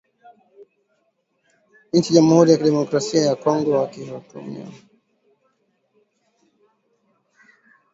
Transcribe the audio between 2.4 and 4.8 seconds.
ya Kidemokrasi ya Kongo wakituhumiwa